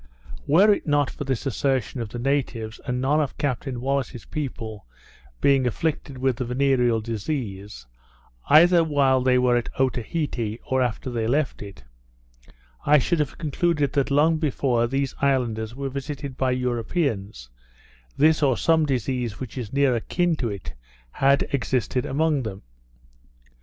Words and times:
Were 0.47 0.73
it 0.73 0.87
not 0.87 1.11
for 1.11 1.25
this 1.25 1.45
assertion 1.45 2.01
of 2.01 2.09
the 2.09 2.17
natives, 2.17 2.79
and 2.87 2.99
none 2.99 3.21
of 3.21 3.37
Captain 3.37 3.79
Wallis's 3.79 4.25
people 4.25 4.87
being 5.41 5.67
affected 5.67 6.17
with 6.17 6.37
the 6.37 6.43
venereal 6.45 7.01
disease, 7.01 7.85
either 8.49 8.83
while 8.83 9.21
they 9.21 9.37
were 9.37 9.55
at 9.55 9.69
Otaheite, 9.79 10.59
or 10.65 10.81
after 10.81 11.11
they 11.11 11.27
left 11.27 11.61
it, 11.61 11.83
I 12.83 12.97
should 12.97 13.19
have 13.19 13.37
concluded 13.37 13.93
that 13.93 14.09
long 14.09 14.37
before 14.39 14.87
these 14.87 15.13
islanders 15.21 15.75
were 15.75 15.89
visited 15.89 16.35
by 16.35 16.49
Europeans, 16.49 17.51
this 18.17 18.41
or 18.41 18.57
some 18.57 18.87
disease 18.87 19.39
which 19.39 19.55
is 19.55 19.71
near 19.71 19.95
akin 19.95 20.35
to 20.37 20.49
it, 20.49 20.73
had 21.11 21.43
existed 21.53 22.07
amongst 22.07 22.45
them. 22.45 22.63